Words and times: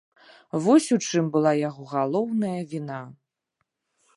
Вось 0.67 0.87
у 0.95 0.97
чым 1.09 1.27
была 1.35 1.51
яго 1.69 1.83
галоўная 1.93 2.57
віна. 2.73 3.01